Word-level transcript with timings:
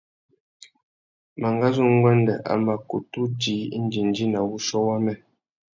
Mangazu 1.41 1.83
nguêndê 1.95 2.35
a 2.51 2.53
mà 2.65 2.73
kutu 2.89 3.21
djï 3.39 3.57
indjindjï 3.77 4.25
na 4.29 4.39
wuchiô 4.49 4.79
wamê. 4.87 5.13